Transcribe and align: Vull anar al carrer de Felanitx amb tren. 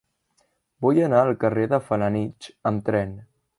Vull 0.85 1.01
anar 1.09 1.19
al 1.25 1.37
carrer 1.45 1.67
de 1.75 1.81
Felanitx 1.91 2.51
amb 2.71 2.85
tren. 2.91 3.17